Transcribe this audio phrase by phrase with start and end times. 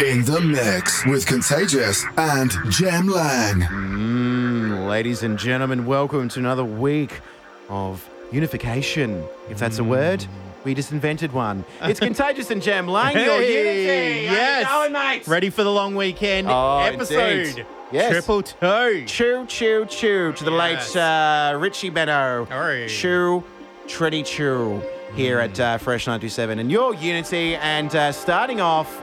[0.00, 4.86] In the mix with Contagious and Jem Lang.
[4.86, 7.20] Ladies and gentlemen, welcome to another week
[7.68, 9.24] of unification.
[9.50, 10.24] If that's a word,
[10.64, 11.64] we just invented one.
[11.82, 14.24] It's Contagious and Jem Lang, your Hey, unity.
[14.36, 14.66] yes.
[14.66, 15.26] How you going, mate?
[15.26, 17.46] Ready for the long weekend Oh, episode.
[17.48, 17.66] indeed.
[17.90, 18.12] Yes.
[18.12, 19.04] Triple two.
[19.06, 20.94] Choo, choo, choo to the Yes.
[20.94, 22.46] late uh, Richie Benaud.
[22.48, 22.88] Hurry.
[22.88, 23.42] Choo,
[23.88, 24.80] Treddy Choo
[25.16, 27.56] here at uh, Fresh 927 and your Unity.
[27.56, 29.02] And uh, starting off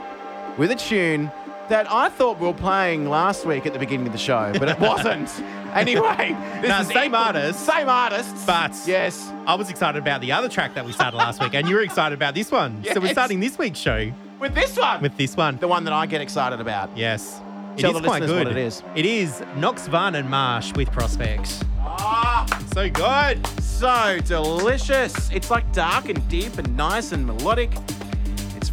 [0.56, 1.30] with a tune
[1.68, 4.68] that I thought we were playing last week at the beginning of the show, but
[4.68, 5.28] it wasn't.
[5.74, 7.60] anyway, this No, is same equal- artist.
[7.66, 8.44] Same artists.
[8.46, 9.32] But yes.
[9.46, 11.82] I was excited about the other track that we started last week, and you were
[11.82, 12.84] excited about this one.
[12.92, 15.02] So we're starting this week's show With this one.
[15.02, 15.56] with this one.
[15.58, 16.90] the one that I get excited about.
[16.96, 17.40] Yes.
[17.78, 18.46] Tell it is the quite good.
[18.46, 18.82] what it is.
[18.94, 21.62] It is Nox Vagn and Marsh with Prospects.
[21.80, 23.44] Ah, So good.
[23.60, 25.30] so delicious.
[25.30, 27.70] It's like dark and deep and nice and melodic.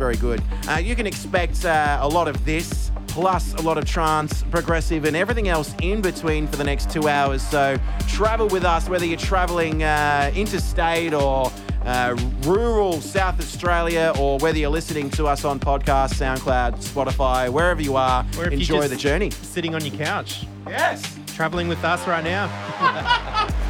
[0.04, 0.44] Very good.
[0.68, 5.06] Uh, you can expect uh, a lot of this, plus a lot of trance, progressive,
[5.06, 7.42] and everything else in between for the next two hours.
[7.42, 7.78] So
[8.10, 11.50] travel with us, whether you're traveling uh, interstate or
[11.86, 17.82] uh, rural South Australia, or whether you're listening to us on podcast, SoundCloud, Spotify, wherever
[17.82, 18.26] you are.
[18.38, 19.32] Or if you're enjoy the journey.
[19.32, 21.18] Sitting on your couch, Yes.
[21.34, 22.50] traveling with us right now.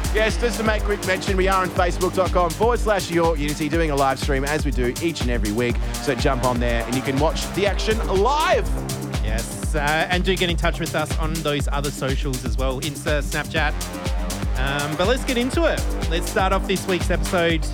[0.14, 3.90] Yes, just to make quick mention, we are on facebook.com forward slash your Unity doing
[3.90, 5.74] a live stream as we do each and every week.
[6.04, 8.64] So jump on there and you can watch the action live.
[9.24, 12.80] Yes, uh, and do get in touch with us on those other socials as well,
[12.80, 13.72] Insta, Snapchat.
[14.56, 15.84] Um, but let's get into it.
[16.08, 17.64] Let's start off this week's episode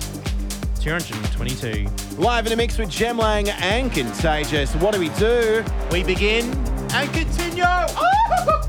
[0.79, 2.17] 222.
[2.19, 4.73] Live in a mix with Jem Lang and Contagious.
[4.77, 5.63] What do we do?
[5.91, 6.45] We begin
[6.91, 7.65] and continue.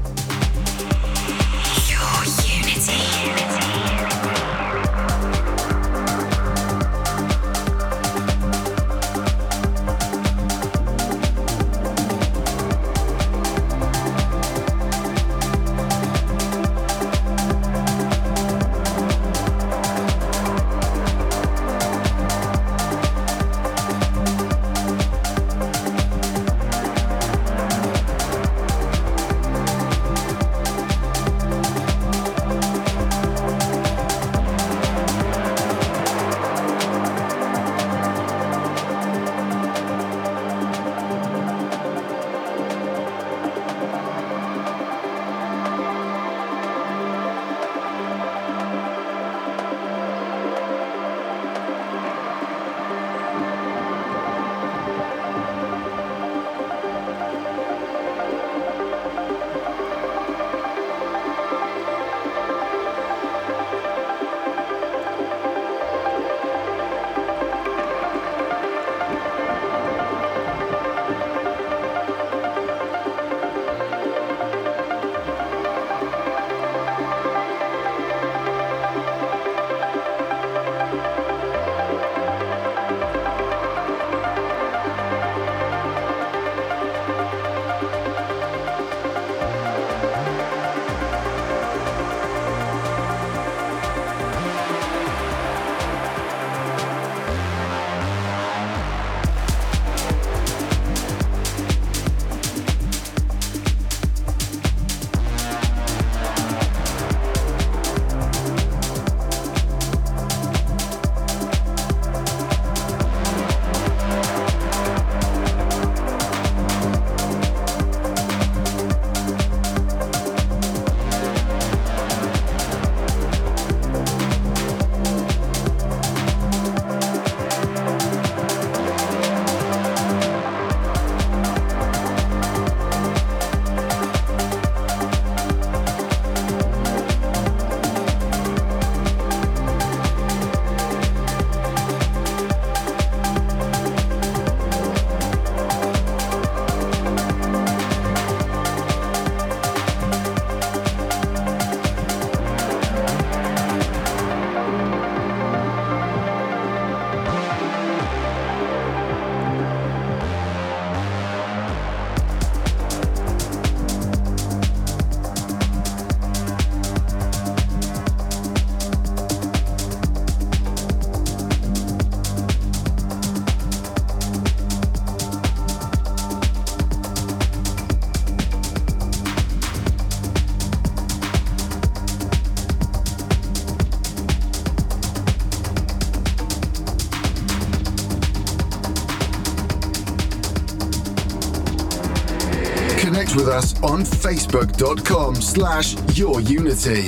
[193.52, 197.02] us on facebook.com slash your unity.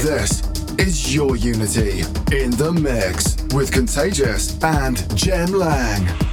[0.00, 0.42] This
[0.78, 2.00] is your unity
[2.32, 6.27] in the mix with Contagious and Jem Lang.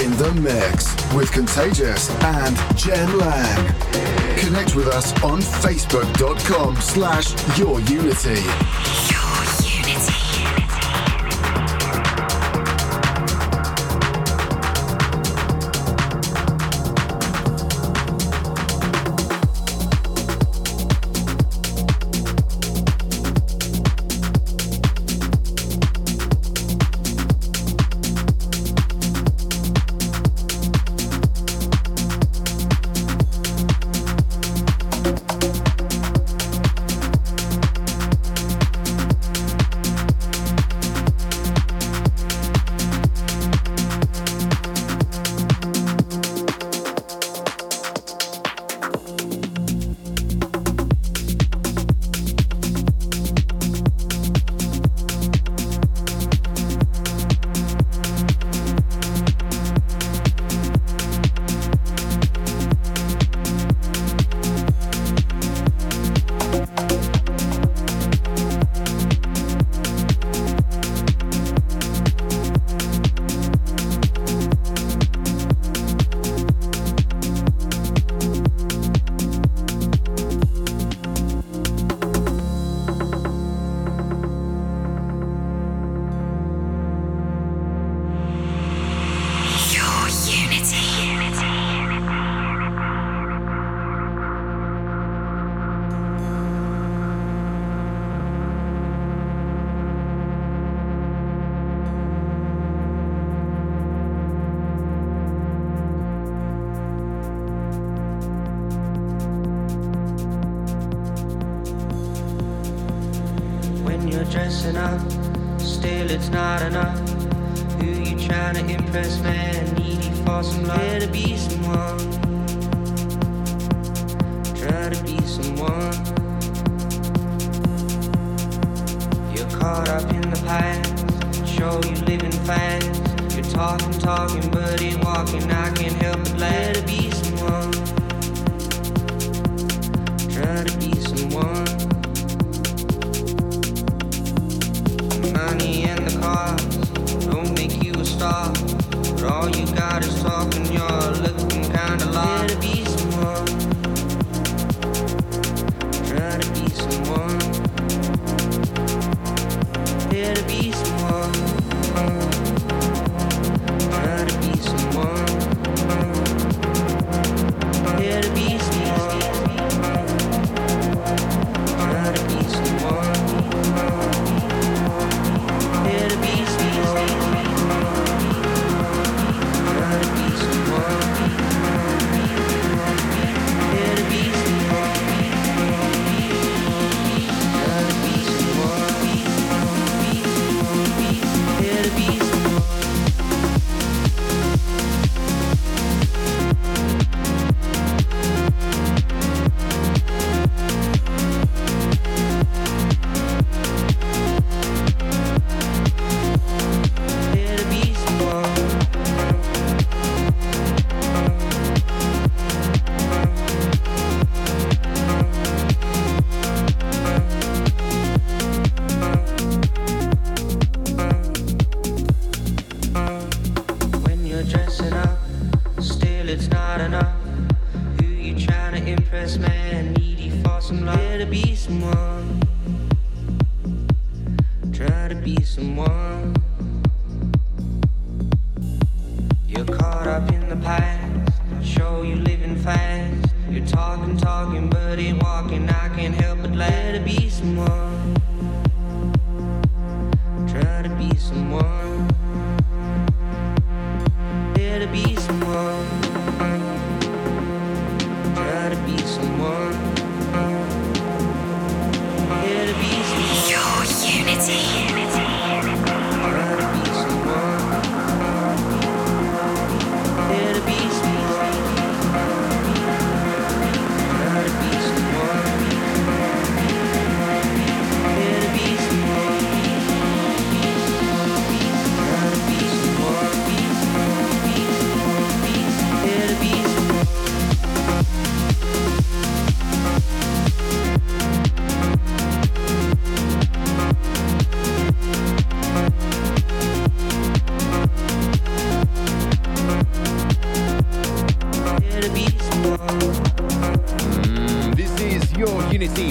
[0.00, 3.74] In the mix with Contagious and Jem Lang.
[4.38, 7.80] Connect with us on facebook.com slash your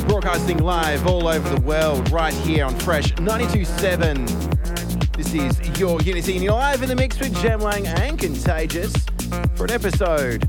[0.05, 5.15] Broadcasting live all over the world, right here on Fresh 92.7.
[5.15, 8.93] This is Your Unity, and you're live in the mix with Jem Lang and Contagious
[9.55, 10.47] for an episode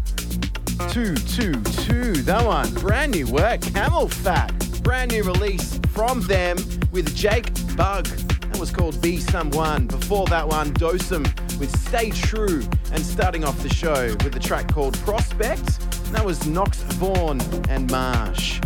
[0.91, 2.23] 222.
[2.23, 6.57] That one, brand new work, CamelPhat, brand new release from them
[6.93, 8.07] with Jake Bugg.
[8.07, 9.87] That was called Be Someone.
[9.87, 11.25] Before that one, Dosem
[11.59, 12.63] with Stay True,
[12.93, 15.81] and starting off the show with a track called Prospect.
[16.13, 18.61] That was Nox Vagn and Marsh.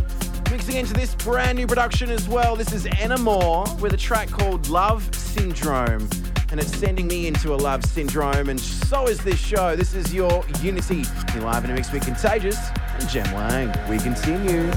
[0.53, 4.69] Mixing into this brand new production as well, this is Enamour with a track called
[4.69, 6.07] Love Syndrome.
[6.51, 9.75] And it's sending me into a love syndrome, and so is this show.
[9.75, 11.05] This is your Unity.
[11.33, 12.59] You're live in a mix with Contagious
[12.99, 13.69] and Jem Lang.
[13.89, 14.71] We continue.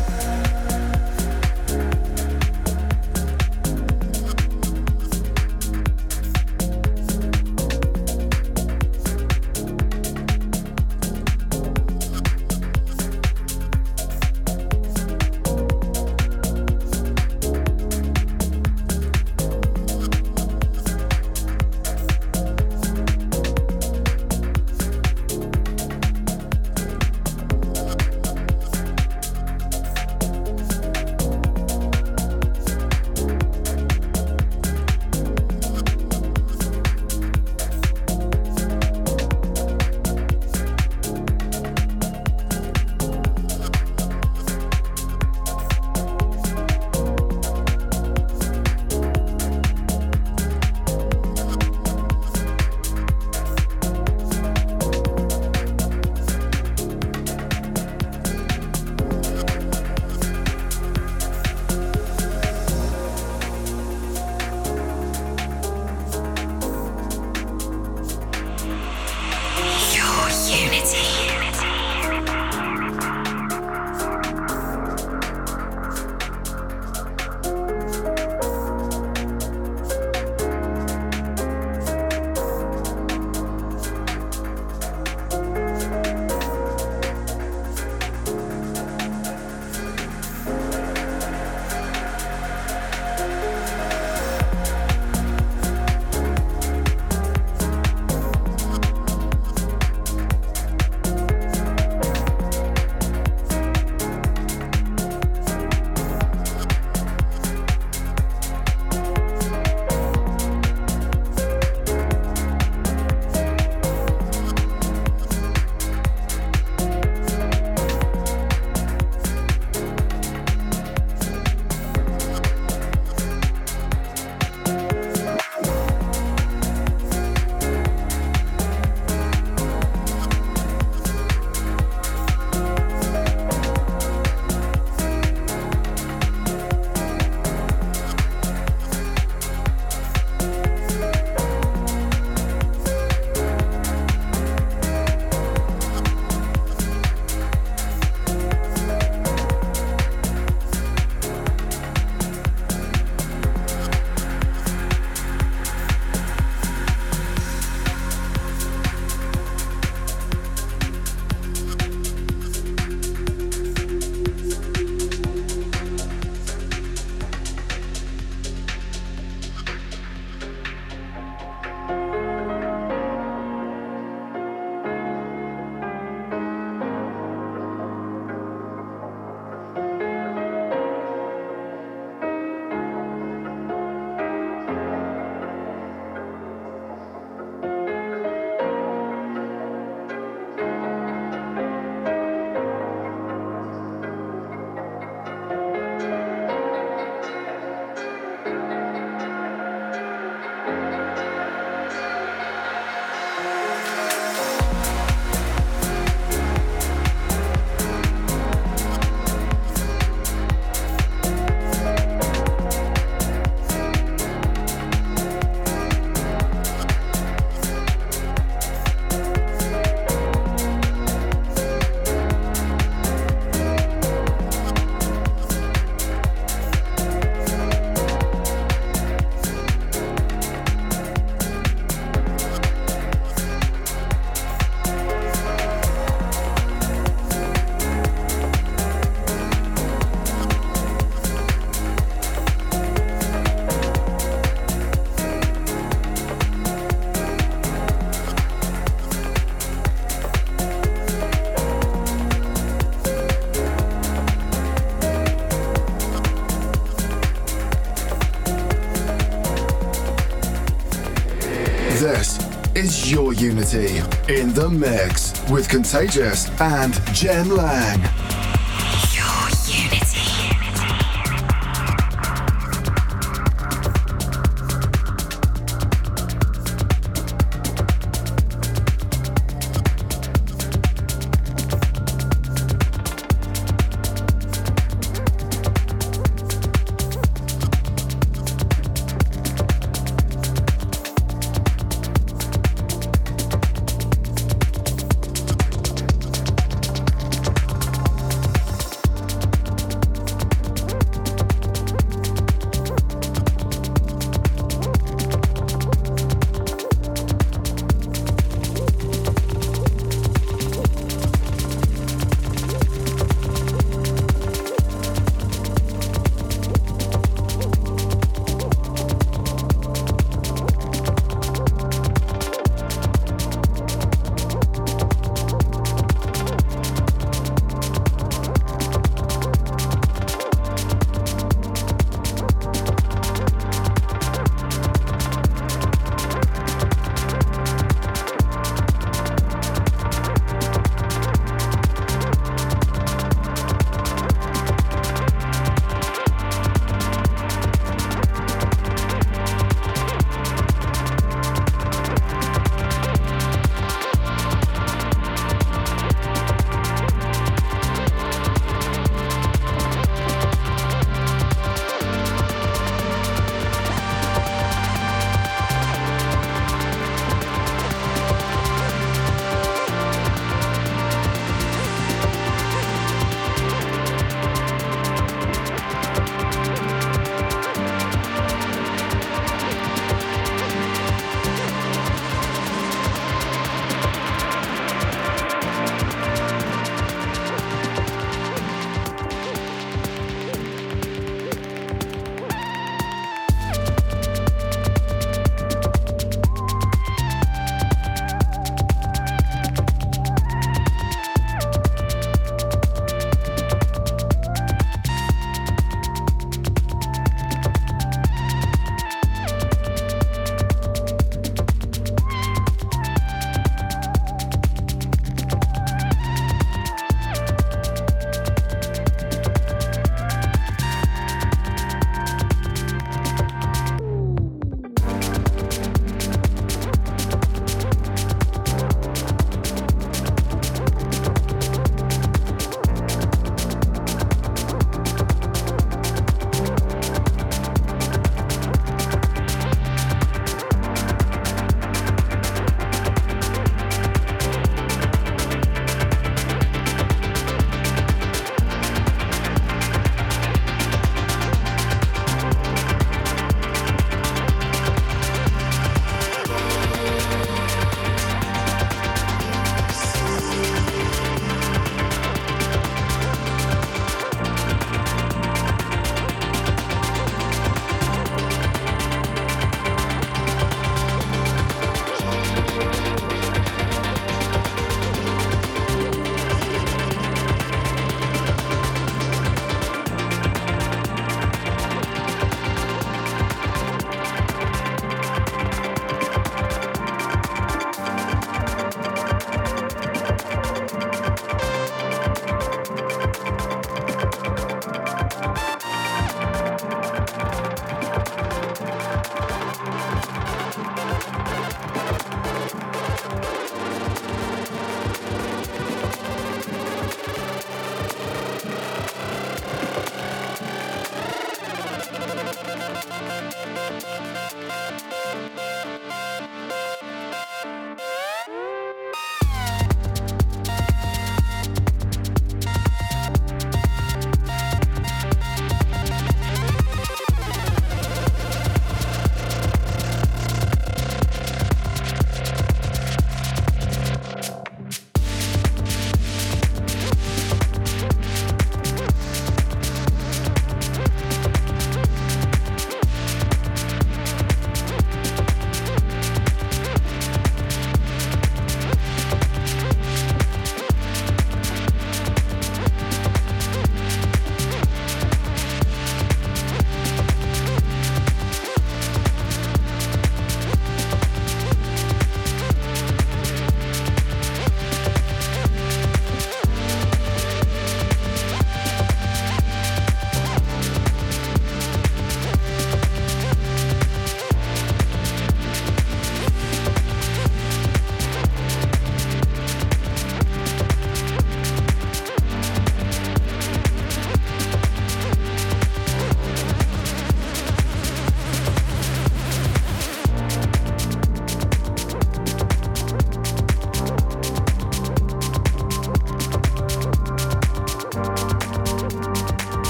[263.40, 263.98] Unity
[264.30, 268.15] in the mix with Contagious and Jem Lang.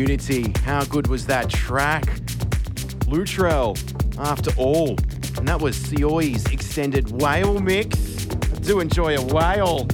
[0.00, 0.50] Unity.
[0.64, 2.06] How good was that track?
[3.06, 3.76] Luttrell,
[4.18, 4.96] after all.
[5.36, 8.26] And that was CIOZ's extended whale mix.
[8.30, 9.86] I do enjoy a whale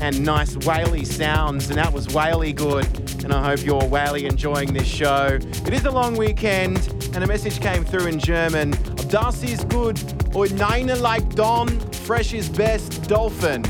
[0.00, 2.86] and nice whaley sounds, and that was whaley good.
[3.24, 5.38] And I hope you're whaley enjoying this show.
[5.40, 6.76] It is a long weekend,
[7.14, 8.72] and a message came through in German.
[9.08, 9.98] Das ist good,
[10.36, 11.68] or Nine like Don,
[12.04, 13.62] fresh is best, dolphin.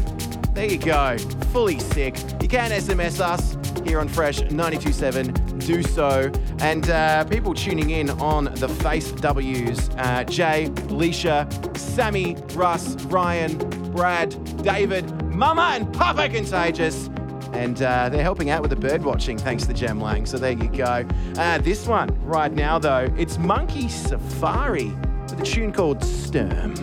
[0.55, 1.17] There you go,
[1.53, 2.17] fully sick.
[2.43, 5.48] You can SMS us here on Fresh 927.
[5.69, 6.33] Do so.
[6.61, 13.59] And uh, people tuning in on the Face W's uh, Jay, Alicia, Sammy, Russ, Ryan,
[13.93, 17.11] Brad, David, Mama, and Papa Contagious.
[17.53, 20.25] And uh, they're helping out with the bird watching thanks to Jem Lang.
[20.25, 21.07] So there you go.
[21.37, 26.77] Uh, this one right now, though, it's Monkey Safari with a tune called Sturm.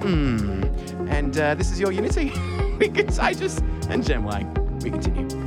[0.00, 0.62] Hmm.
[1.10, 2.32] And uh, this is your Unity
[2.78, 3.58] with Contagious
[3.90, 4.54] and Jem Lang.
[4.80, 5.41] We continue.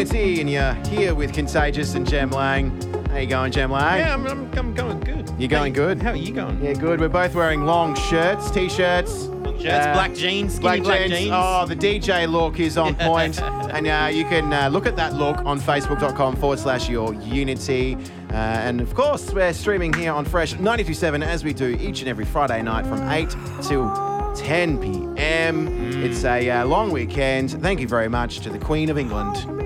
[0.00, 2.70] Unity, and you're here with Contagious and Jem Lang.
[3.10, 3.98] How you going, Jem Lang?
[3.98, 5.28] Yeah, I'm, I'm, I'm going good.
[5.38, 6.00] You're going good?
[6.00, 6.64] How are you going?
[6.64, 7.00] Yeah, good.
[7.00, 9.26] We're both wearing long shirts, t-shirts.
[9.26, 11.12] Shirts, Uh, black jeans, skinny black, jeans.
[11.12, 11.30] jeans.
[11.34, 13.42] Oh, the DJ look is on point.
[13.42, 17.98] and uh, you can uh, look at that look on facebook.com forward slash your unity.
[18.30, 22.08] Uh, and of course, we're streaming here on Fresh 927 as we do each and
[22.08, 23.28] every Friday night from 8
[23.64, 23.90] till
[24.34, 25.68] 10 p.m.
[25.68, 26.02] Mm.
[26.04, 27.50] It's a uh, long weekend.
[27.60, 29.59] Thank you very much to the Queen of England.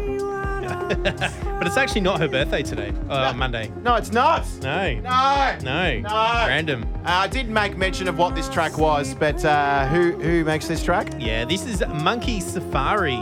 [1.65, 2.93] But it's actually not her birthday today.
[3.09, 3.73] Uh, Monday.
[3.83, 4.47] No, it's not.
[4.61, 4.97] No.
[4.97, 5.57] No.
[5.63, 5.99] No.
[6.01, 6.09] No.
[6.11, 6.83] Random.
[6.97, 10.69] Uh, I did make mention of what this track was, but uh, who who makes
[10.69, 11.15] this track?
[11.19, 13.17] Yeah, this is Monkey Safari.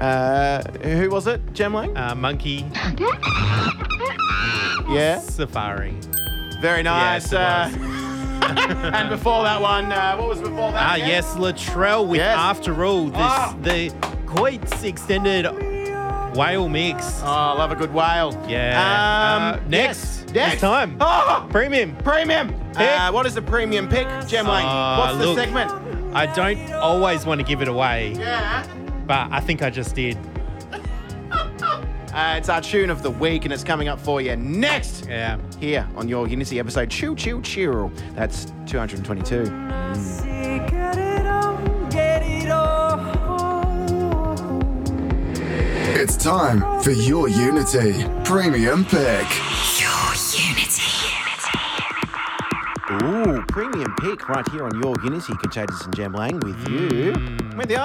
[0.00, 1.52] Uh, who was it?
[1.52, 1.94] Jem Lang?
[1.94, 2.64] Uh, monkey
[4.88, 5.18] yeah.
[5.18, 5.94] Safari.
[6.62, 7.30] Very nice.
[7.30, 10.82] Yes, uh, and before that one, uh, what was before that?
[10.82, 11.08] Ah, again?
[11.08, 12.38] yes, Luttrell with Yes.
[12.38, 13.08] After All.
[13.08, 13.54] This, Ah.
[13.60, 13.92] The
[14.34, 15.46] CIOZ's extended
[16.34, 17.20] whale mix.
[17.22, 18.32] Oh, I love a good whale.
[18.48, 18.78] Yeah.
[18.80, 20.24] Um, Uh, next.
[20.32, 20.60] yes, next.
[20.60, 20.96] Time.
[21.00, 21.96] Oh, Premium.
[21.96, 22.54] premium.
[22.76, 24.64] Uh, what is the premium pick, Jem Lang?
[24.66, 25.38] Uh, What's the look.
[25.38, 25.70] segment?
[26.14, 28.64] I don't always want to give it away, Yeah.
[29.06, 30.18] but I think I just did.
[32.14, 35.06] Uh, it's our tune of the week, and it's coming up for you next.
[35.08, 35.36] Yeah.
[35.58, 37.90] Here on your Unity episode, Chew Chew Chew.
[38.14, 40.33] That's 222.
[46.04, 49.26] It's time for your Unity Premium Pick.
[49.80, 50.82] Your Unity.
[51.08, 53.06] Unity.
[53.06, 57.14] Ooh, premium pick right here on your Unity, Contagious and Jem Lang with you.
[57.56, 57.78] With you.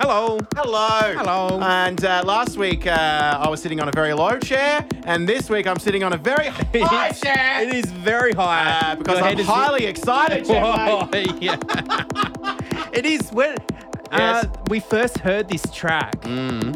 [0.00, 0.40] Hello.
[0.56, 1.14] Hello.
[1.16, 1.60] Hello.
[1.62, 5.48] And uh, last week uh, I was sitting on a very low chair, and this
[5.48, 7.62] week I'm sitting on a very high It's- chair.
[7.62, 8.80] It is very high.
[8.82, 11.40] Uh, because Your I'm head is- highly excited, Jem Whoa, Lang.
[11.40, 11.56] yeah.
[12.92, 13.54] it is when
[14.12, 14.44] Yes.
[14.44, 16.74] uh, we first heard this track Mm.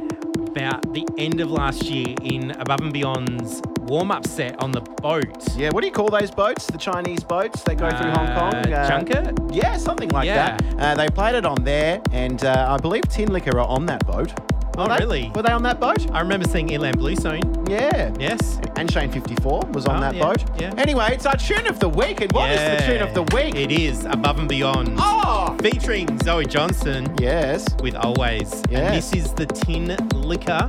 [0.57, 5.27] About the end of last year in Above and Beyond's warm-up set on the boat.
[5.57, 6.67] Yeah, what do you call those boats?
[6.67, 8.73] The Chinese boats that go through Hong Kong?
[8.73, 9.37] Uh, junket?
[9.53, 10.57] Yeah, something like Yeah.
[10.57, 10.79] that.
[10.79, 14.33] Uh, they played it on there, and uh, I believe Tinlicker are on that boat.
[14.77, 14.97] Oh, Were they?
[15.05, 15.33] really?
[15.35, 16.11] Were they on that boat?
[16.11, 17.65] I remember seeing Ilan Bluestone.
[17.69, 18.13] Yeah.
[18.19, 18.59] Yes.
[18.77, 20.45] And Shane 54 was on Oh, that yeah, boat.
[20.61, 20.75] yeah.
[20.77, 22.21] Anyway, it's our tune of the week.
[22.21, 23.55] And what is the tune of the week?
[23.55, 24.97] It is Above and Beyond.
[24.99, 25.57] Oh!
[25.63, 27.65] Featuring Zoe Johnston Yes.
[27.83, 28.63] with Always.
[28.71, 28.73] Yes.
[28.73, 30.69] And this is the Tin Liquor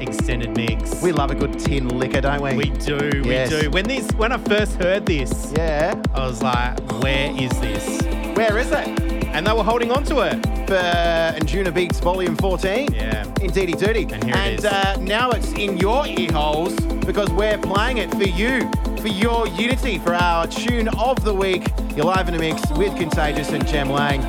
[0.00, 1.00] extended mix.
[1.02, 2.54] We love a good tin liquor, don't we?
[2.54, 3.50] we do, Yes.
[3.50, 3.70] we do.
[3.70, 5.94] When this when I first heard this, Yeah.
[6.14, 8.02] I was like, where is this?
[8.36, 8.86] Where is it?
[9.32, 10.34] And they were holding on to it.
[10.66, 12.92] For Anjunabeats Volume 14.
[12.92, 13.24] Yeah.
[13.40, 14.02] Indeedy doody.
[14.12, 14.64] And here it and is.
[14.66, 19.48] Uh, now it's in your ear holes because we're playing it for you, for your
[19.48, 21.66] unity, for our tune of the week.
[21.96, 24.20] You're live in a mix with Contagious and Gem Lang.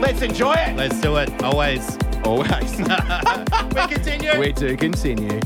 [0.00, 0.76] Let's enjoy it.
[0.76, 1.42] Let's do it.
[1.42, 1.98] Always.
[2.24, 2.78] Always.
[2.78, 4.38] we continue.
[4.38, 5.40] we do continue.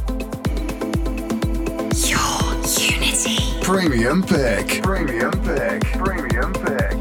[2.04, 3.38] Your Unity.
[3.62, 4.82] Premium Pick.
[4.82, 5.82] Premium Pick.
[5.92, 6.97] Premium Pick.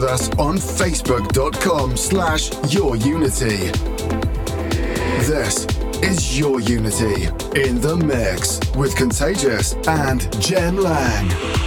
[0.00, 3.72] with us on facebook.com slash yourunity.
[5.26, 5.66] This
[6.04, 7.24] is Your Unity
[7.60, 11.57] in the Mix with Contagious and Jem Lang.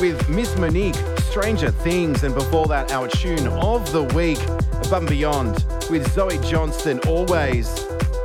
[0.00, 0.94] With Miss Monique,
[1.30, 2.22] Stranger Things.
[2.22, 4.42] And before that, our tune of the week,
[4.86, 7.68] Above and Beyond, with Zoe Johnston, Always,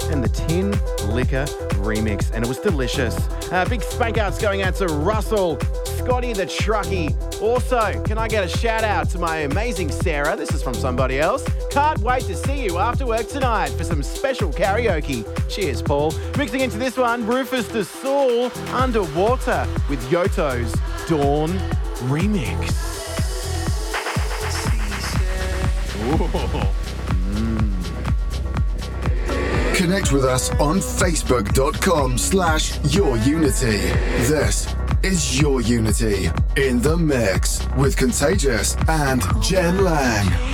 [0.09, 0.71] and the Tin
[1.13, 1.45] Liquor
[1.81, 2.31] remix.
[2.33, 3.15] And it was delicious.
[3.51, 7.15] Uh, big spank outs going out to Russell, Scotty the Trucky.
[7.41, 10.35] Also, can I get a shout out to my amazing Sarah?
[10.35, 11.45] This is from somebody else.
[11.69, 15.25] Can't wait to see you after work tonight for some special karaoke.
[15.49, 16.13] Cheers, Paul.
[16.37, 20.73] Mixing into this one, Rufus du Sol, Underwater with Yotto's
[21.11, 21.49] Dawn
[22.07, 22.71] remix.
[29.75, 33.77] Connect with us on facebook.com slash your unity.
[34.29, 40.50] This is your unity in the mix with Contagious and Jem Lang.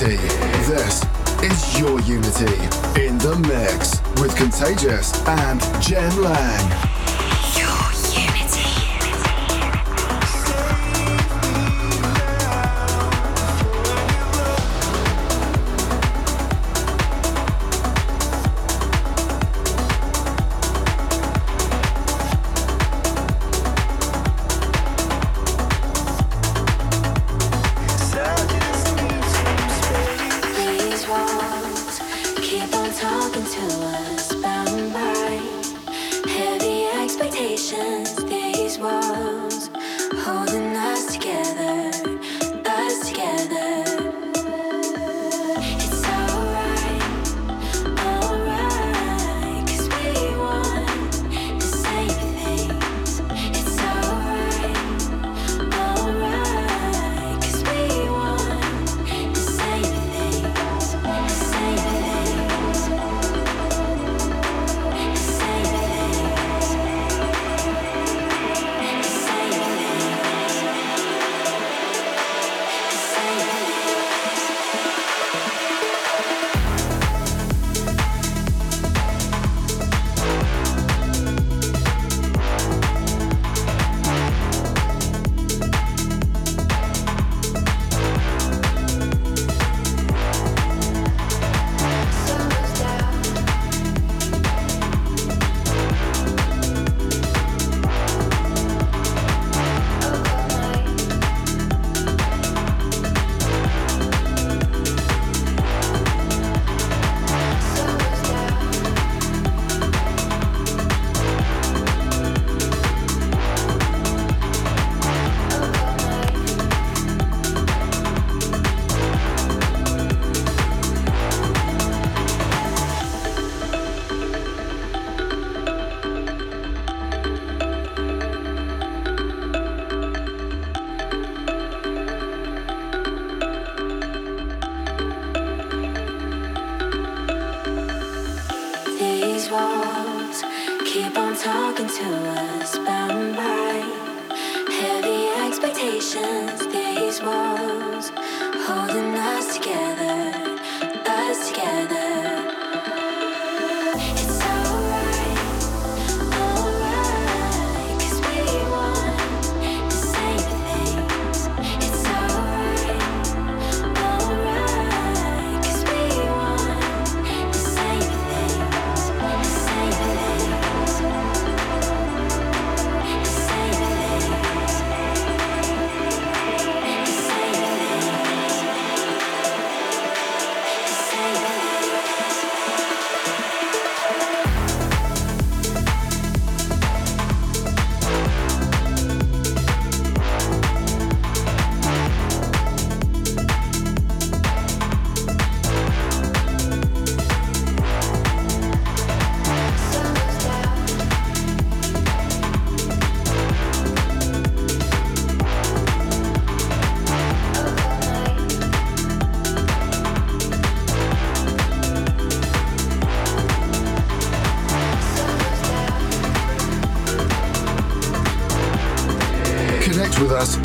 [0.00, 0.16] unity.
[0.66, 1.02] This
[1.42, 2.54] is your unity
[3.00, 6.85] in the mix with Contagious and Jem Lang.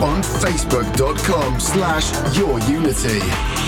[0.01, 3.60] on facebook.com slash yourunity.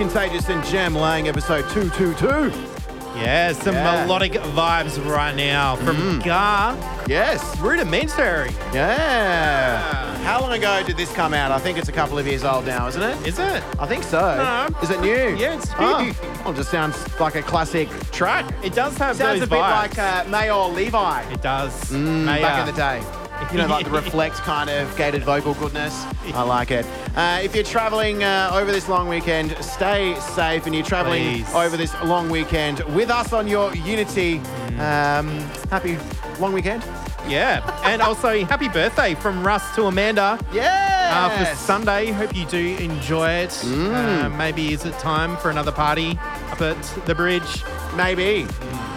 [0.00, 2.50] Contagious and Jem Lang, episode 222.
[3.18, 4.04] Yeah, some Yeah.
[4.06, 6.74] melodic vibes right now from GAR.
[7.06, 7.44] Yes.
[7.58, 8.50] Rudimentary.
[8.72, 10.16] Yeah.
[10.24, 11.52] How long ago did this come out?
[11.52, 13.26] I think it's a couple of years old now, isn't it?
[13.26, 13.62] Is it?
[13.78, 14.20] I think so.
[14.38, 14.68] No.
[14.80, 15.36] Is it new?
[15.36, 16.02] Yeah, it's Oh.
[16.02, 16.14] new.
[16.44, 18.46] Well, it just sounds like a classic track.
[18.62, 19.82] It does have Sounds those a bit vibes.
[19.82, 21.74] like uh, Maor Levi it does.
[21.90, 23.02] mm, back in the day.
[23.52, 26.04] You know, like the reflect kind of gated vocal goodness.
[26.34, 26.86] I like it.
[27.16, 31.54] Uh, if you're traveling uh, over this long weekend, stay safe and you're traveling Please.
[31.54, 34.38] over this long weekend with us on your Unity.
[34.78, 35.28] Um,
[35.70, 35.98] happy
[36.38, 36.84] long weekend.
[37.28, 37.62] Yeah.
[37.84, 40.38] and also, happy birthday from Russ to Amanda.
[40.52, 41.10] Yeah.
[41.12, 42.06] uh, for Sunday.
[42.12, 43.50] Hope you do enjoy it.
[43.50, 44.24] Mm.
[44.24, 46.18] Uh, maybe is it time for another party
[46.50, 47.64] up at the bridge?
[47.96, 48.46] Maybe.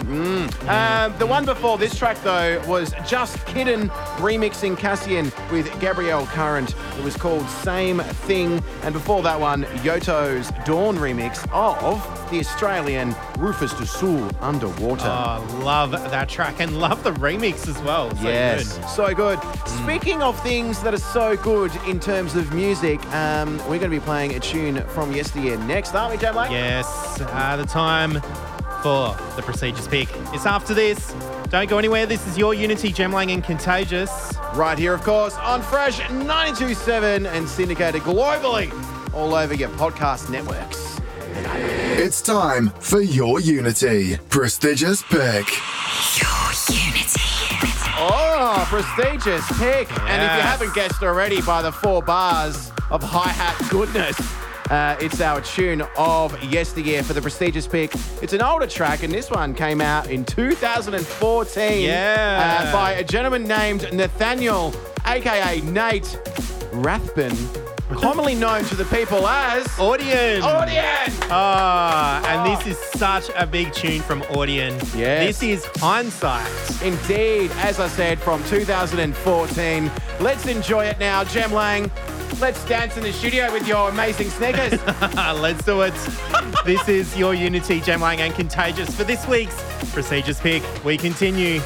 [0.04, 0.68] Mm.
[0.68, 6.74] Um, the one before this track, though, was Just Kiddin remixing Cassian with Gabrielle Current.
[6.98, 8.62] It was called Same Thing.
[8.82, 12.00] And before that one, Yotto's Dawn remix of
[12.30, 15.06] the Australian Rufus du Sol Underwater.
[15.06, 18.14] Oh, love that track and love the remix as well.
[18.16, 18.88] So yes, good.
[18.88, 19.38] so good.
[19.82, 23.88] Speaking of things that are so good in terms of music, um, we're going to
[23.88, 26.52] be playing a tune from yesteryear next, aren't we, Jem Lang?
[26.52, 28.20] Yes, uh, the time
[28.82, 30.08] for the prestigious pick.
[30.32, 31.14] It's after this.
[31.50, 32.06] Don't go anywhere.
[32.06, 34.32] This is your Unity, Jem Lang and Contagious.
[34.54, 38.72] Right here, of course, on Fresh 92.7 and syndicated globally
[39.14, 41.00] all over your podcast networks.
[41.96, 44.16] It's time for your Unity.
[44.30, 45.46] Prestigious pick.
[46.20, 47.20] Your Unity.
[47.96, 49.88] Oh, prestigious pick.
[50.08, 54.16] And if you haven't guessed already by the four bars of hi hat goodness,
[54.70, 57.92] uh, it's our tune of yesteryear for the prestigious pick.
[58.22, 62.64] It's an older track, and this one came out in 2014 Yeah.
[62.68, 64.74] uh, by a gentleman named Nathaniel,
[65.06, 66.18] aka Nate
[66.72, 67.36] Rathbun.
[68.00, 70.40] commonly known to the people as Audien.
[70.40, 71.28] Audien.
[71.30, 74.72] Ah, and this is such a big tune from Audien.
[74.96, 75.38] Yes.
[75.38, 76.50] This is Hindsight.
[76.82, 79.90] Indeed, as I said, from 2014.
[80.20, 81.90] Let's enjoy it now, Jem Lang.
[82.40, 84.80] Let's dance in the studio with your amazing sneakers.
[85.14, 85.94] Let's do it.
[86.64, 89.56] this is your Unity, Jem Lang, and Contagious for this week's
[89.92, 90.62] Procedures Pick.
[90.84, 91.60] We continue.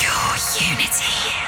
[0.00, 0.36] Your
[0.70, 1.47] Unity.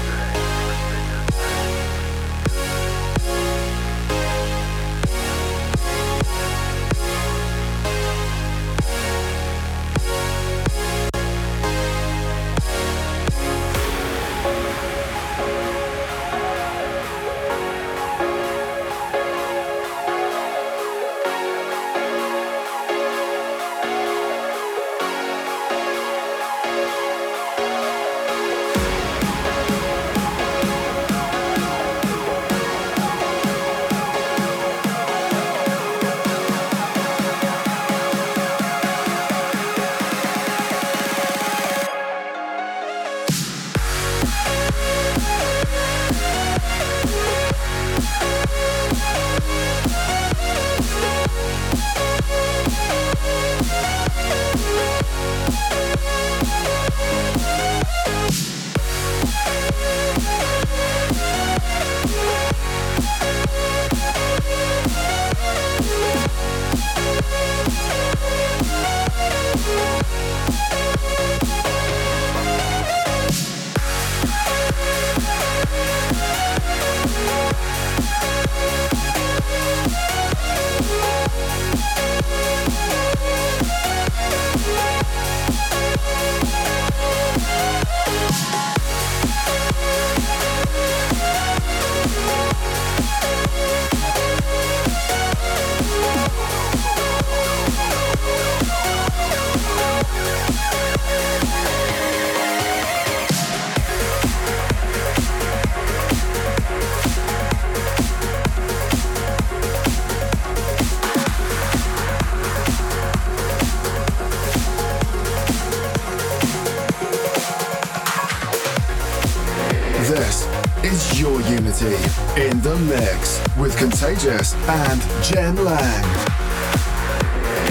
[124.67, 126.03] And Jem Lang.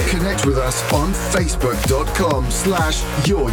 [0.08, 3.48] Connect with us on facebook.com slash your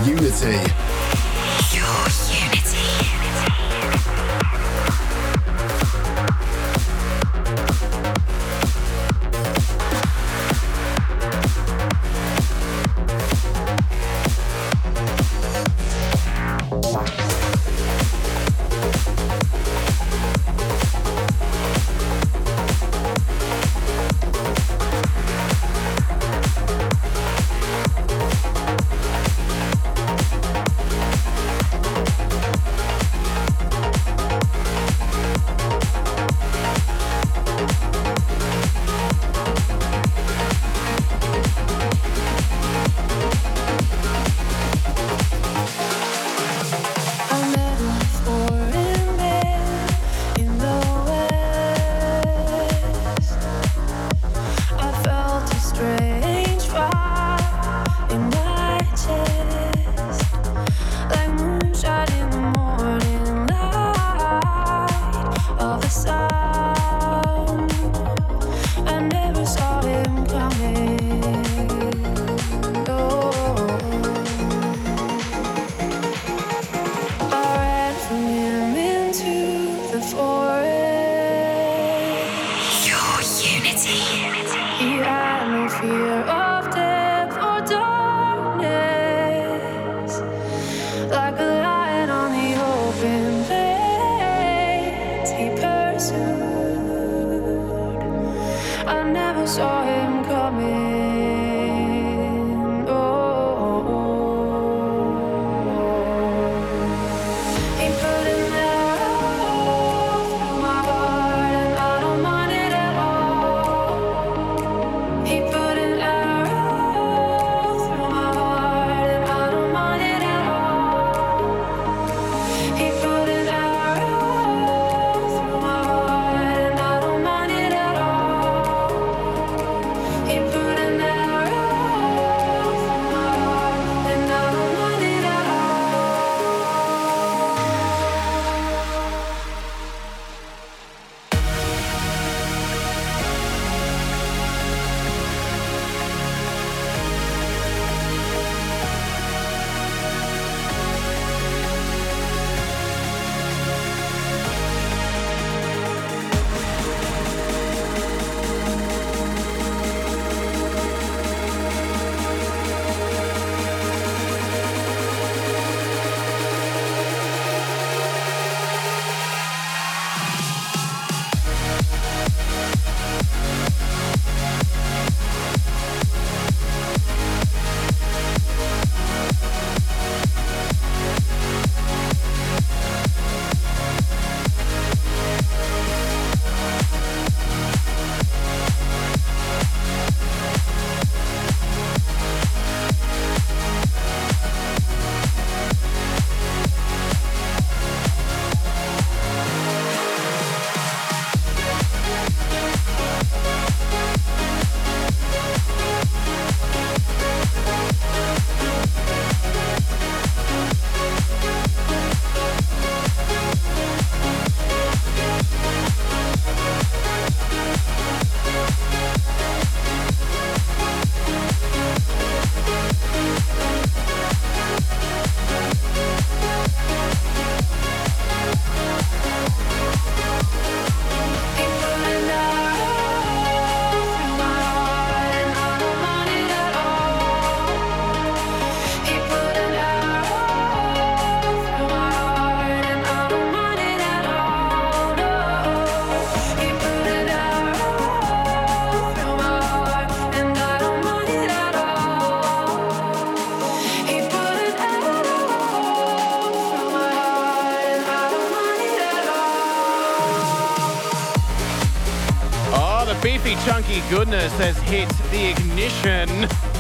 [264.58, 266.28] has hit the ignition.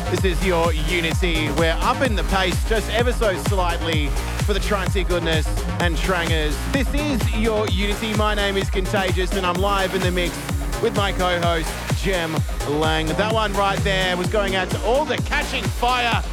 [0.09, 1.51] This is your Unity.
[1.51, 4.07] We're up in the pace just ever so slightly
[4.45, 5.47] for the Trancy goodness
[5.79, 6.57] and trangers.
[6.71, 8.15] This is your Unity.
[8.15, 10.35] My name is Contagious and I'm live in the mix
[10.81, 11.69] with my co-host,
[12.03, 12.35] Jem
[12.67, 13.07] Lang.
[13.07, 16.23] That one right there was going out to all the Catching Fire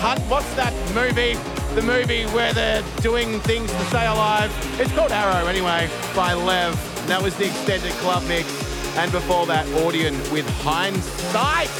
[0.00, 0.20] Hunt.
[0.30, 1.34] What's that movie?
[1.74, 4.50] The movie where they're doing things to stay alive.
[4.80, 7.06] It's called Arrow anyway, by LEVV.
[7.08, 8.57] That was the extended club mix.
[8.98, 11.70] And before that, Audien with Hindsight.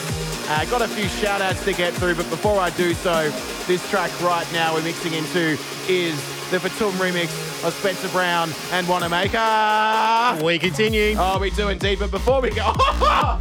[0.49, 3.29] Uh, got a few shout outs to get through, but before I do so,
[3.67, 5.59] this track right now we're mixing into
[5.89, 6.15] is
[6.53, 7.27] the Fatum remix
[7.67, 10.41] of Spencer Brown and Wannamaker.
[10.45, 11.17] We continue.
[11.19, 11.99] Oh, we do indeed.
[11.99, 13.41] But before we go, I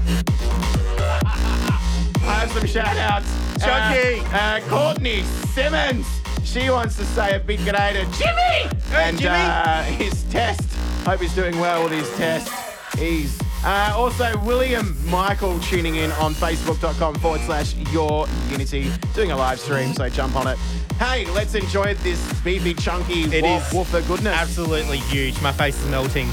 [2.24, 3.32] have some shout outs.
[3.64, 4.22] Chunky.
[4.34, 5.22] Uh, uh, Courtney
[5.54, 6.08] Simmons.
[6.44, 8.82] She wants to say a big g'day to Jimmy.
[8.90, 9.36] Hey, and Jimmy.
[9.36, 10.68] Uh, his test.
[11.06, 12.52] Hope he's doing well with his test.
[12.98, 13.38] He's
[13.68, 19.60] uh, also William Michael tuning in on facebook.com forward slash your unity, doing a live
[19.60, 20.58] stream, so jump on it.
[21.00, 24.34] Hey, let's enjoy this beefy, chunky It woof, is woofer goodness.
[24.36, 25.40] Absolutely huge.
[25.42, 26.28] My face is melting.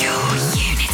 [0.00, 0.89] Your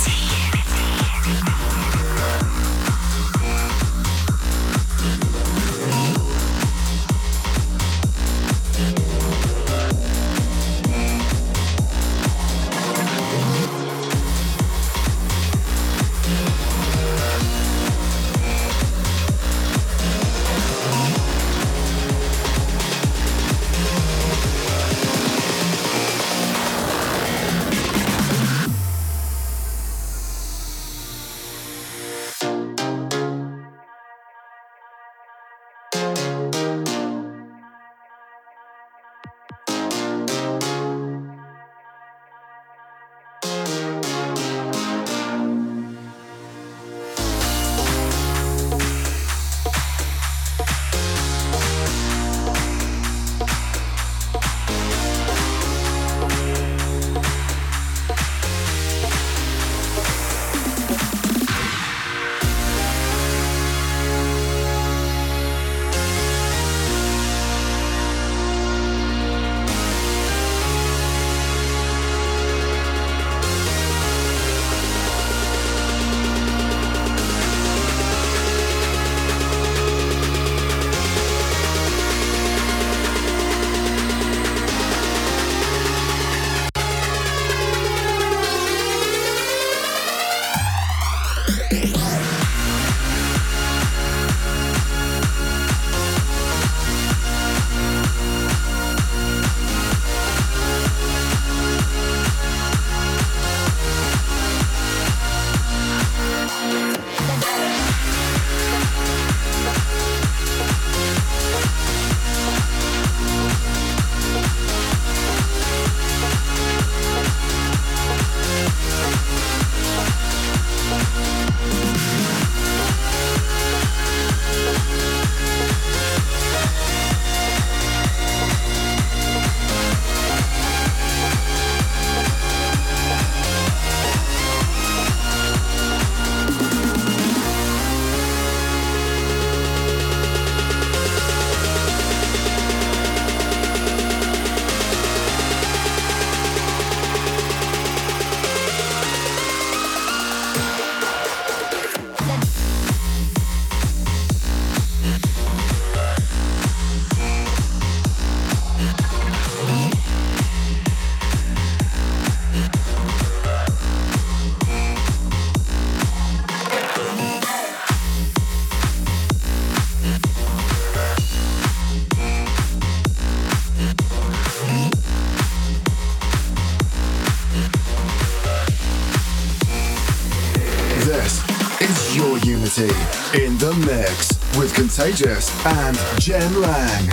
[184.96, 187.06] Contagious and Jem Lang.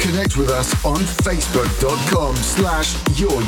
[0.00, 3.40] Connect with us on facebook.com slash your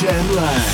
[0.00, 0.69] Jem Lang.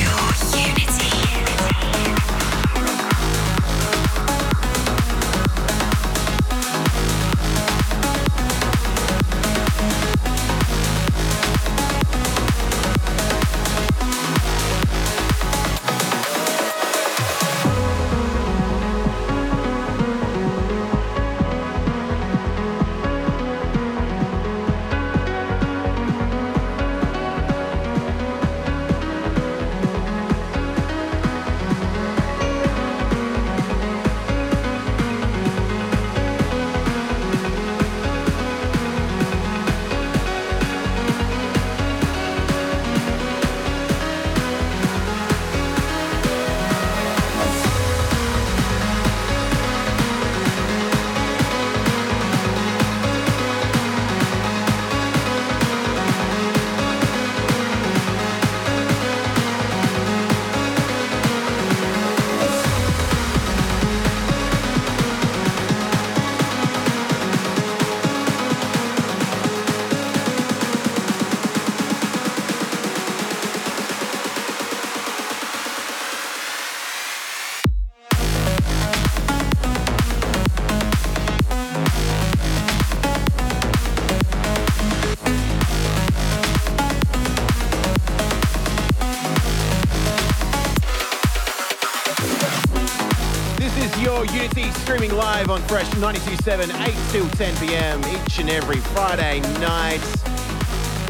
[95.56, 97.98] On Fresh 92.7, 8 till 10 p.m.
[98.00, 100.02] each and every Friday night.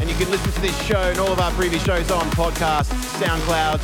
[0.00, 2.84] And you can listen to this show and all of our previous shows on podcast,
[3.18, 3.80] SoundCloud,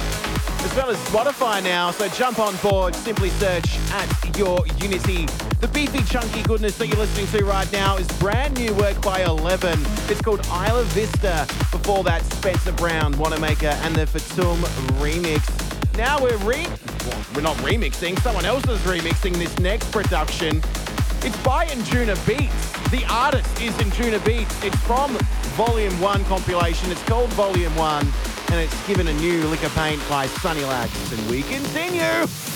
[0.64, 1.90] as well as Spotify now.
[1.90, 5.26] So jump on board, simply search at your Unity.
[5.60, 9.22] The beefy, chunky goodness that you're listening to right now is brand new work by
[9.22, 9.80] Elevven.
[10.08, 11.44] It's called Isla Vista.
[11.72, 14.58] Before that, Spencer Brown, Wannamaker, and the Fatum
[15.00, 15.42] remix.
[15.96, 16.66] Now we're re
[17.06, 20.62] well, we're not remixing, someone else is remixing this next production.
[21.24, 22.90] It's by Intuna Beats.
[22.90, 24.64] The artist is Anjunabeats.
[24.64, 25.16] It's from
[25.56, 26.90] Volume 1 compilation.
[26.90, 28.06] It's called Volume 1,
[28.50, 31.12] and it's given a new liquor paint by Sunny Lax.
[31.12, 32.51] And we continue.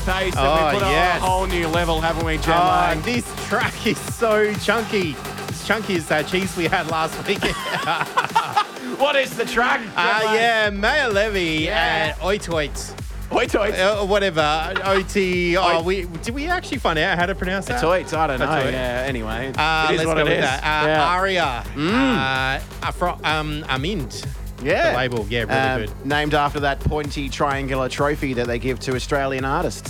[0.00, 1.20] Pace and Oh, we put it yes.
[1.22, 5.16] on a whole new level, haven't we, Jem Oh, this track is so chunky.
[5.48, 7.40] It's chunky as that cheese we had last week.
[9.00, 9.80] What is the track?
[9.96, 10.34] Ah, Lang?
[10.34, 12.14] yeah, Maor Levi Yeah.
[12.14, 12.94] and OTIOT.
[13.32, 13.74] Wait, wait.
[13.78, 14.74] Uh, whatever.
[14.84, 15.56] OT.
[15.56, 17.82] Oh, we did we actually find out how to pronounce that?
[17.82, 18.46] Tweets, I don't know.
[18.68, 19.52] Yeah, anyway.
[19.56, 20.40] Uh, it is let's what go it with is.
[20.44, 20.62] that.
[20.62, 21.08] Uh, yeah.
[21.08, 21.64] Aria.
[21.76, 24.26] Uh, uh, from um, Amint.
[24.62, 24.90] yeah.
[24.90, 25.26] the label.
[25.30, 26.06] Yeah, really Um, good.
[26.06, 29.89] Named after that pointy triangular trophy that they give to Australian artists.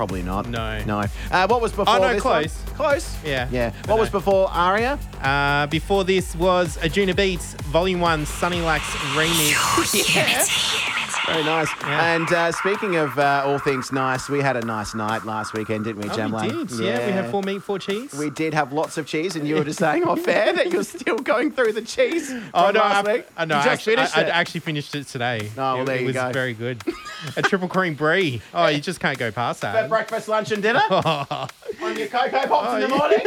[0.00, 0.48] Probably not.
[0.48, 0.82] No.
[0.84, 1.04] No.
[1.30, 2.40] Uh, what was before Oh, no, this one?
[2.44, 2.62] close.
[2.74, 3.16] Close?
[3.22, 3.46] Yeah.
[3.52, 3.74] Yeah.
[3.82, 4.18] But What was no.
[4.18, 4.98] before Aria?
[5.22, 8.82] Uh, before this was Anjunabeats Volume 1 Sunny Lax
[9.12, 11.26] remix.
[11.26, 11.68] Very nice.
[11.82, 12.14] Yeah.
[12.14, 15.84] And uh, speaking of uh, all things nice, we had a nice night last weekend,
[15.84, 16.70] didn't we, Oh, Jem we did.
[16.80, 17.04] Yeah.
[17.06, 18.14] we had four meat, four cheese.
[18.14, 20.82] We did have lots of cheese, and you were just saying off air that you're
[20.82, 22.80] still going through the cheese from Oh no!
[22.80, 23.26] last I, week.
[23.36, 24.26] I, no, I just actually, finished I, it.
[24.28, 25.50] I actually finished it today.
[25.58, 26.32] Oh, well, it, there it was go.
[26.32, 26.82] very good.
[27.36, 28.40] a triple cream brie.
[28.54, 29.74] Oh, you just can't go past that.
[29.74, 29.88] For that.
[29.88, 31.48] breakfast, lunch, and dinner on
[31.96, 33.24] your cocoa pops in the morning.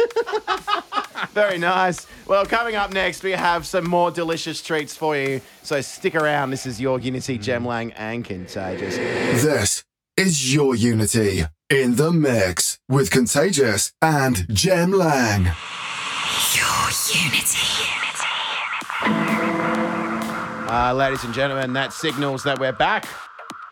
[1.32, 2.06] Very nice.
[2.26, 5.40] Well, coming up next, we have some more delicious treats for you.
[5.62, 6.50] So stick around.
[6.50, 8.96] This is your Unity Jem Lang and Contagious.
[8.96, 9.84] This
[10.16, 15.44] is your Unity in the mix with Contagious and Jem Lang.
[16.54, 17.90] Your Unity.
[20.66, 23.06] Uh, ladies and gentlemen, that signals that we're back.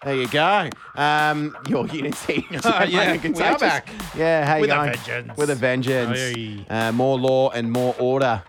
[0.05, 0.69] There you go.
[0.97, 2.47] Um, your Unity.
[2.63, 3.89] Yeah, we are back.
[4.17, 5.37] Yeah, how you With a vengeance.
[5.37, 6.67] With a vengeance.
[6.69, 8.43] Uh, more law and more order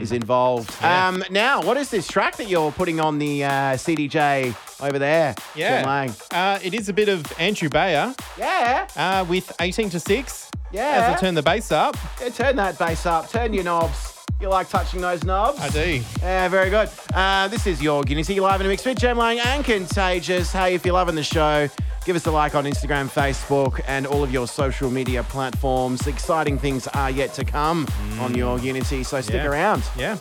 [0.00, 0.70] is involved.
[0.70, 0.82] Mm.
[0.82, 1.08] Yeah.
[1.08, 4.54] Um, now, what is this track that you're putting on the uh, CDJ
[4.84, 5.34] over there?
[5.56, 6.08] Lang?
[6.08, 6.12] Yeah.
[6.30, 8.86] Uh, it is a bit of Andrew Bayer Yeah.
[8.96, 10.50] uh, with 18 to 6.
[10.72, 10.82] Yeah.
[10.82, 11.96] As I turn the bass up.
[12.20, 13.30] Yeah, turn that bass up.
[13.30, 14.17] Turn your knobs.
[14.40, 15.58] You like touching those knobs?
[15.58, 16.00] I do.
[16.20, 16.88] Yeah, very good.
[17.12, 20.52] Uh, this is your Unity live in a mix with Jem Lang and Contagious.
[20.52, 21.68] Hey, if you're loving the show,
[22.04, 26.06] give us a like on Instagram, Facebook, and all of your social media platforms.
[26.06, 27.84] Exciting things are yet to come
[28.20, 29.44] on your Unity, so stick Mm.
[29.44, 29.50] Yeah.
[29.50, 29.82] around.
[29.98, 30.16] Yeah.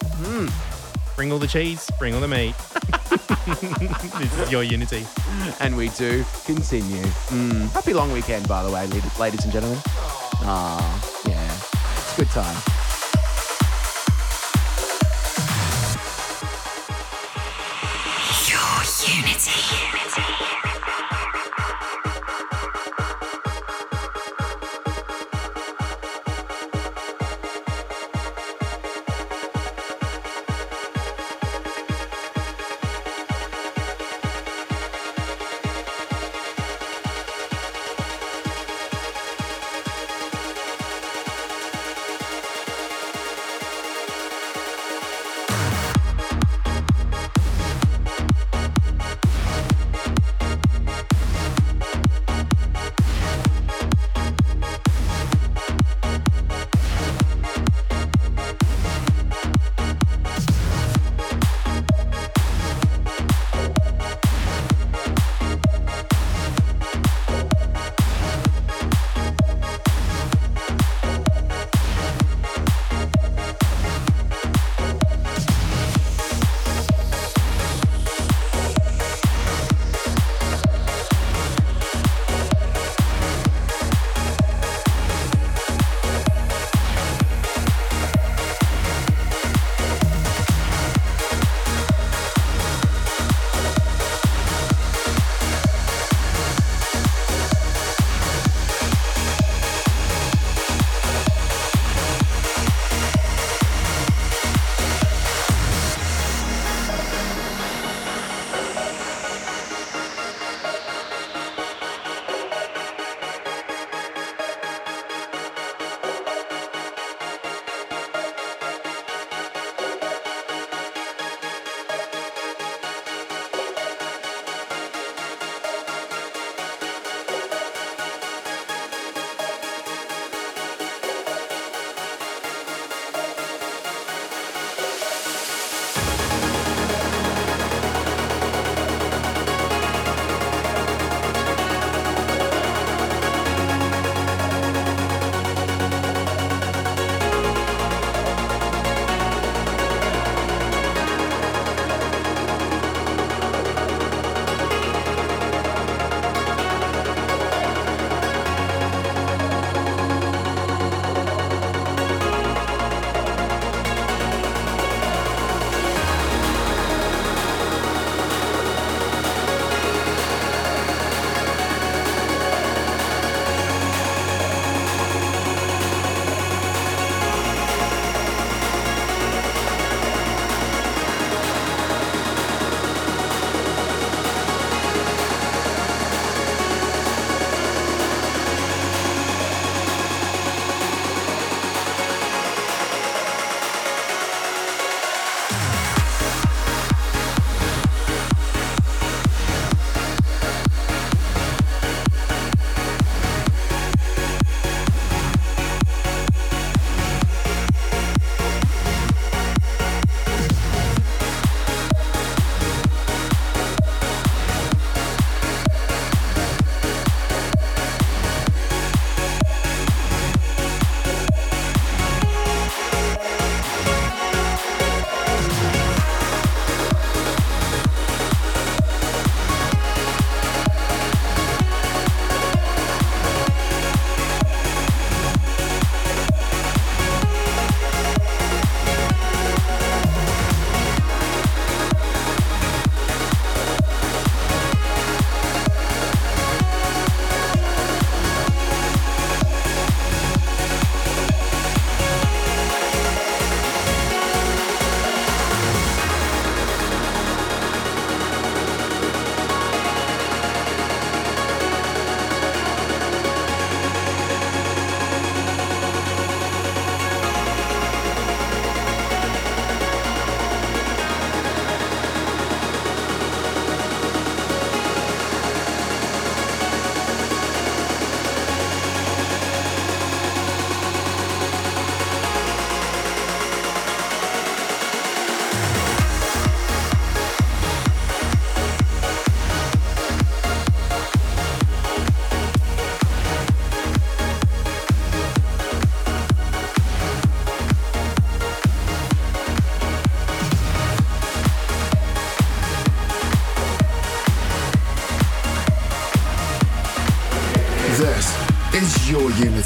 [1.15, 2.55] Bring all the cheese, bring all the meat.
[4.19, 5.05] this is your Unity.
[5.59, 7.03] And we do continue.
[7.29, 7.69] Mm.
[7.71, 9.79] Happy long weekend, by the way, ladies- ladies and gentlemen.
[10.41, 11.53] Ah, yeah.
[11.53, 12.57] It's a good time.
[19.07, 20.66] Your Unity.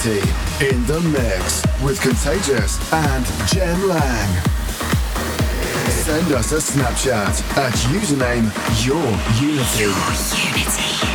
[0.04, 4.44] In the mix with Contagious and Jem Lang.
[5.92, 8.50] Send us a Snapchat at username
[8.84, 8.98] Your
[9.40, 11.11] Unity.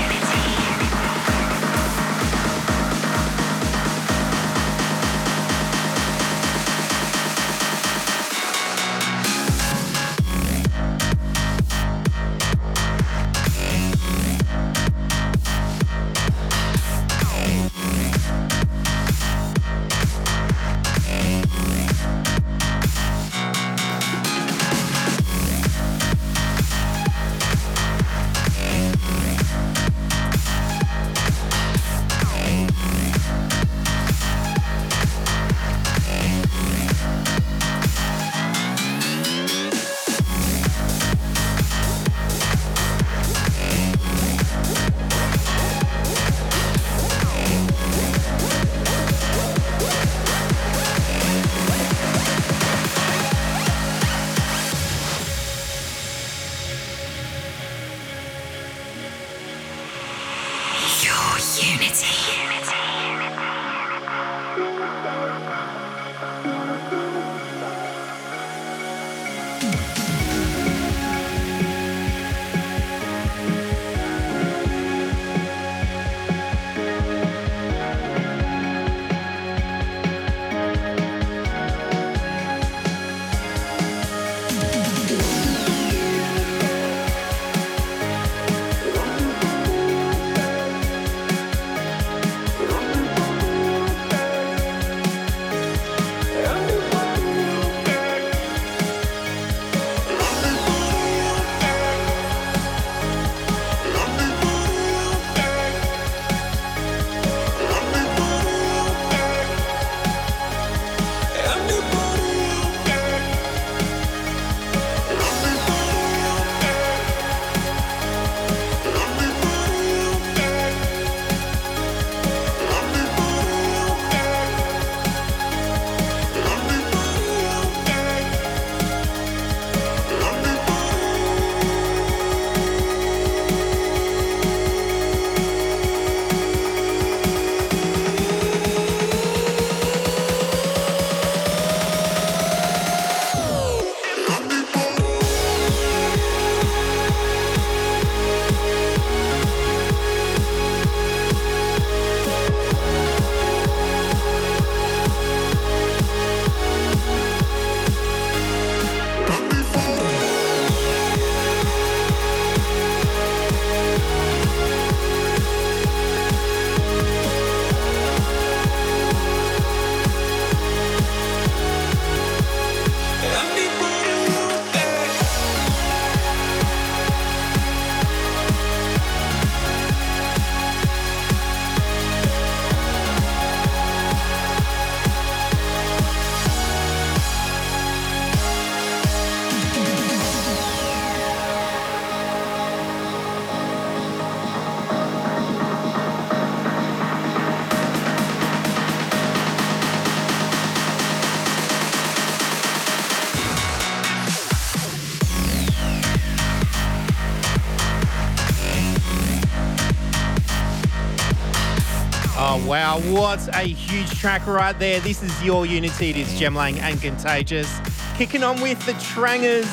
[212.97, 215.01] What a huge track right there.
[215.01, 216.10] This is Your Unity.
[216.10, 217.70] It is Jem Lang and Contagious.
[218.16, 219.66] Kicking on with the Trangers,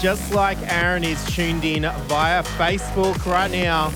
[0.00, 3.92] just like Aaron is tuned in via Facebook right now.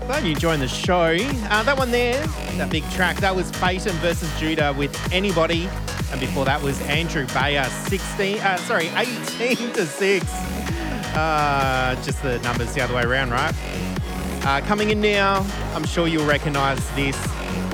[0.00, 1.16] Glad you joined the show.
[1.48, 2.22] Uh, that one there,
[2.58, 5.66] that big track, that was Fatum versus Judah with Anybody.
[6.10, 10.26] And before that was Andrew Bayer, 16, uh, sorry, 18 to 6.
[11.14, 13.54] Uh, just the numbers the other way around, right?
[14.44, 17.16] Uh, coming in now, I'm sure you'll recognize this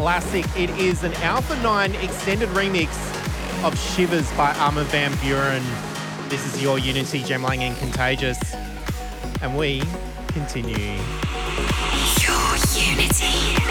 [0.02, 0.44] classic.
[0.58, 2.88] It is an Alpha 9 extended remix
[3.62, 5.62] of Shivers by Armin van Buuren.
[6.28, 8.40] This is your Unity, Jem Lang and Contagious.
[9.42, 9.80] And we
[10.34, 10.98] continue.
[12.20, 13.61] Your Unity.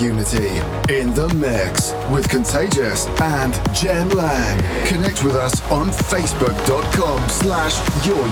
[0.00, 0.48] Unity
[0.88, 4.58] in the mix with Contagious and Jem Lang.
[4.86, 8.26] Connect with us on facebook.com slash your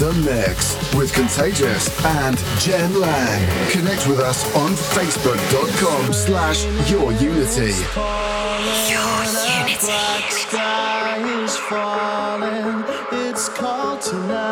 [0.00, 3.70] the mix with Contagious and Jem Lang.
[3.70, 7.74] Connect with us on facebook.com slash your unity.
[7.92, 9.10] Your
[9.60, 9.76] Unity.
[10.30, 12.82] sky is falling.
[13.28, 14.49] It's cold tonight.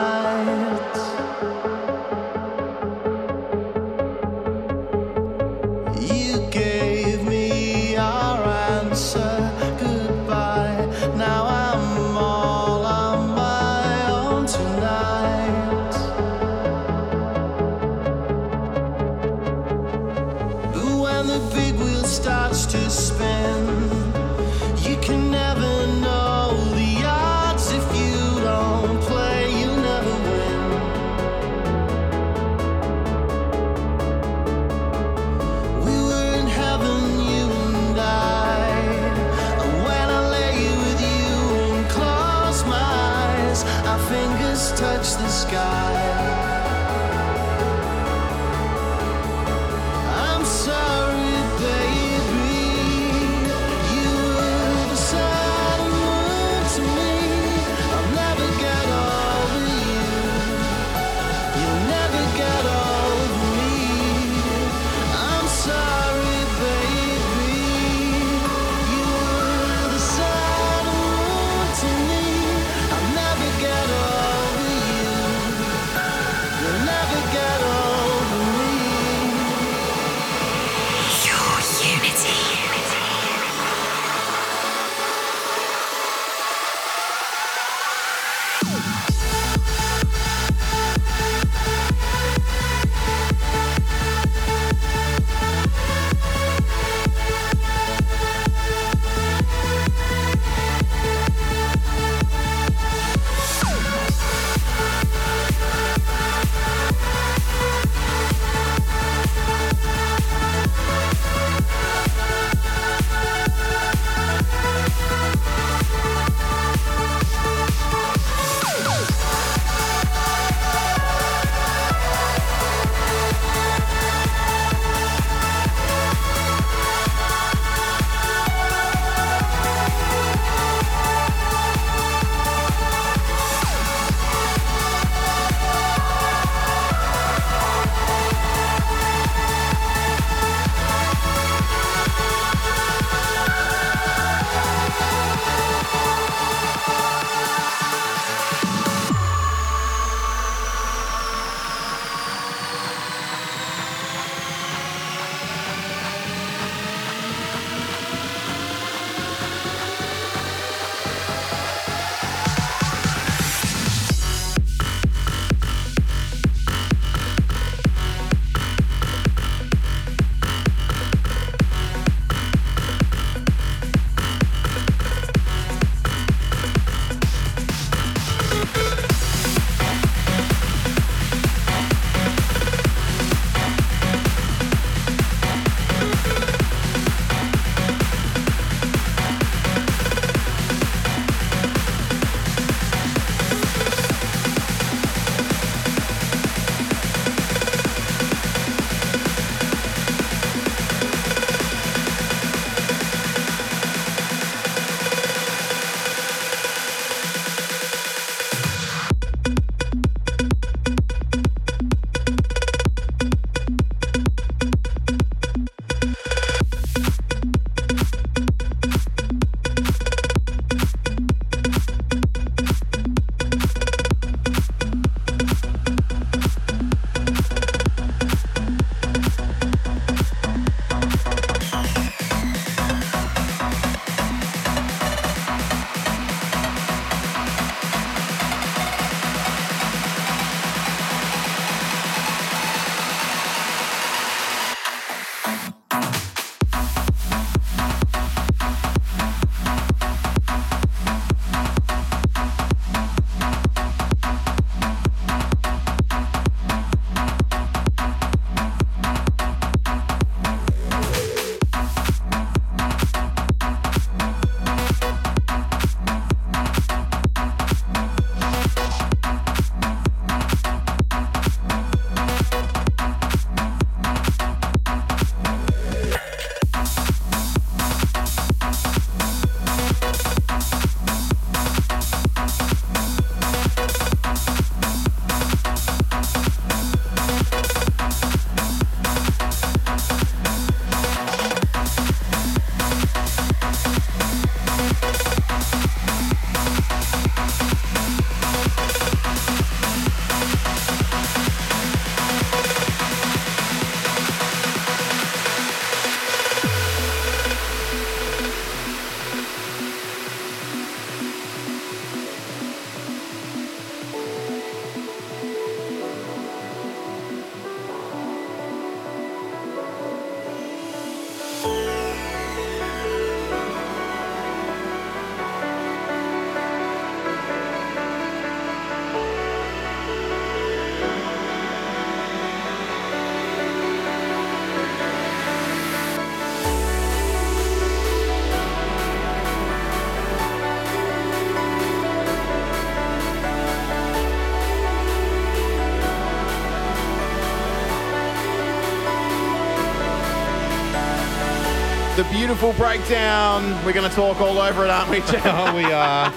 [352.38, 353.64] Beautiful breakdown.
[353.84, 355.18] We're going to talk all over it, aren't we?
[355.44, 356.32] Oh, we are.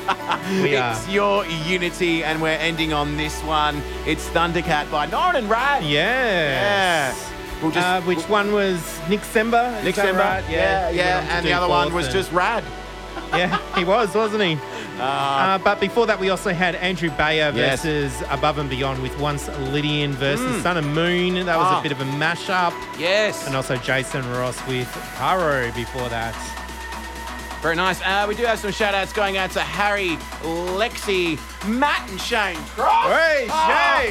[0.63, 0.93] We are.
[0.93, 3.83] It's your Unity, and we're ending on this one.
[4.07, 5.83] It's Thundercat by Norin and Rad.
[5.83, 5.91] Yes.
[7.31, 7.61] Yeah.
[7.61, 8.79] We'll just, uh, which one was
[9.09, 9.77] Nick Sember?
[9.77, 10.17] Is Nick Sember.
[10.17, 10.43] right?
[10.49, 11.21] Yeah, yeah.
[11.21, 12.63] to And the other one was and- just Rad.
[13.33, 14.55] Yeah, he was, wasn't he?
[15.01, 17.81] Uh, but before that, we also had Andrew Bayer Yes.
[17.83, 21.45] versus Above and Beyond with Once Lydian versus Sun and Moon.
[21.45, 21.79] That was Ah.
[21.79, 22.73] a bit of a mashup.
[22.99, 23.47] Yes.
[23.47, 24.87] And also Jason Ross with
[25.17, 26.35] Cairo before that.
[27.61, 28.01] Very nice.
[28.01, 31.37] Uh, we do have some shout outs going out to Harry, Lexi,
[31.69, 33.05] Matt, and Shane Cross.
[33.05, 33.47] Hey.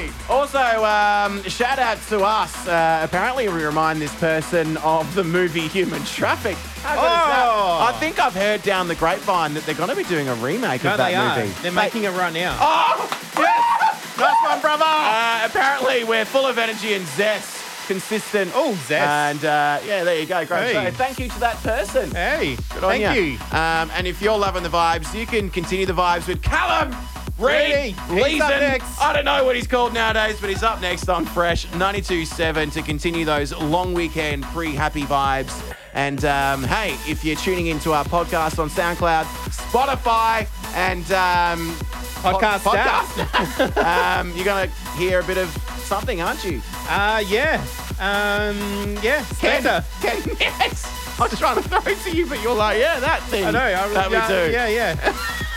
[0.06, 0.12] Shane.
[0.28, 2.68] Also, um, shout out to us.
[2.68, 6.56] Uh, apparently, we remind this person of the movie Human Traffic.
[6.82, 7.48] How good is that?
[7.48, 7.86] Oh.
[7.92, 10.84] I think I've heard down the grapevine that they're going to be doing a remake
[10.84, 11.36] No, of that they are.
[11.40, 11.52] movie.
[11.62, 12.56] They're making it right now.
[12.60, 14.16] Oh, yes!
[14.18, 14.84] nice one, brother.
[14.86, 17.59] Uh, apparently, we're full of energy and zest.
[17.90, 18.52] Consistent.
[18.54, 18.92] Oh, zest.
[18.92, 20.46] And uh, yeah, there you go.
[20.46, 20.84] Great Hey.
[20.84, 20.90] show.
[20.92, 22.08] Thank you to that person.
[22.12, 23.12] Hey, Good on thank ya.
[23.14, 23.32] you.
[23.50, 26.94] Um, and if you're loving the vibes, you can continue the vibes with Callum
[27.36, 27.96] Reed.
[28.08, 28.30] Reedy.
[28.30, 28.60] He's up Leeson.
[28.60, 29.00] next.
[29.00, 32.82] I don't know what he's called nowadays, but he's up next on Fresh 92.7 to
[32.82, 35.60] continue those long weekend pre-happy vibes.
[35.92, 40.46] And um, hey, if you're tuning into our podcast on SoundCloud, Spotify,
[40.76, 41.74] and um,
[42.22, 45.48] Podcast po- podcast, um, you're gonna hear a bit of
[45.90, 46.62] something, aren't you?
[46.88, 47.56] Uh, yeah.
[47.98, 49.84] Um, yeah, Ken, Spector.
[50.00, 50.86] Ken, yes.
[51.18, 53.44] I was trying to throw it to you, but you're like, yeah, that thing.
[53.44, 53.58] I know.
[53.58, 54.52] I, that yeah, we do.
[54.52, 55.14] Yeah, yeah.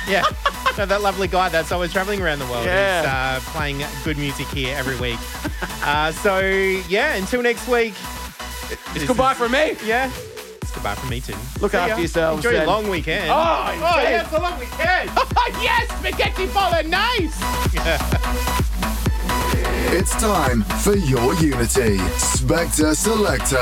[0.10, 0.24] yeah.
[0.76, 3.02] No, that lovely guy that's always traveling around the world Yeah.
[3.02, 3.06] is
[3.46, 5.20] uh, playing good music here every week.
[5.84, 7.94] uh, so, yeah, until next week.
[8.96, 9.76] It's goodbye from me.
[9.86, 10.10] Yeah.
[10.64, 11.36] It's goodbye from me too.
[11.62, 11.98] Look See after ya.
[12.00, 13.30] yourselves Enjoy your and- long weekend.
[13.30, 14.10] Oh, oh indeed.
[14.10, 15.12] yeah, it's a long weekend.
[15.62, 17.38] yes, spaghetti bolognese.
[19.86, 21.98] It's time for your Unity.
[22.18, 23.58] Spector Selector.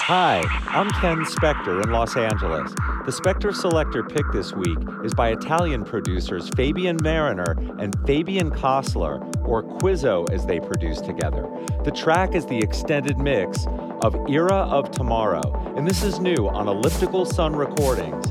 [0.00, 2.72] Hi, I'm Ken Spector in Los Angeles.
[3.04, 9.20] The Spector Selector pick this week is by Italian producers Fabian Mariner and Fabian Kostler,
[9.46, 11.46] or Quizzow as they produce together.
[11.84, 13.66] The track is the extended mix
[14.02, 18.26] of Era of Tomorrow, and this is new on Elliptical Sun Recordings.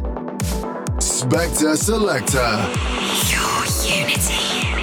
[0.97, 2.37] Spector Selector.
[3.77, 4.76] Spector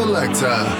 [0.00, 0.79] Selector.